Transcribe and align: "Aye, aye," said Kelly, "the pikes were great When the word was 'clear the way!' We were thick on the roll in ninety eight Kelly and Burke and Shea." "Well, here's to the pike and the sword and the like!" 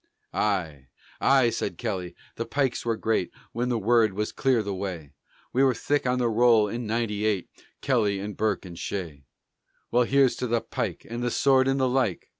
"Aye, 0.33 0.87
aye," 1.19 1.51
said 1.51 1.77
Kelly, 1.77 2.15
"the 2.35 2.47
pikes 2.47 2.83
were 2.83 2.95
great 2.97 3.31
When 3.51 3.69
the 3.69 3.77
word 3.77 4.13
was 4.13 4.31
'clear 4.31 4.63
the 4.63 4.73
way!' 4.73 5.13
We 5.53 5.61
were 5.61 5.75
thick 5.75 6.07
on 6.07 6.17
the 6.17 6.27
roll 6.27 6.67
in 6.67 6.87
ninety 6.87 7.23
eight 7.23 7.47
Kelly 7.81 8.17
and 8.19 8.35
Burke 8.35 8.65
and 8.65 8.79
Shea." 8.79 9.25
"Well, 9.91 10.05
here's 10.05 10.35
to 10.37 10.47
the 10.47 10.61
pike 10.61 11.05
and 11.07 11.21
the 11.21 11.29
sword 11.29 11.67
and 11.67 11.79
the 11.79 11.87
like!" 11.87 12.27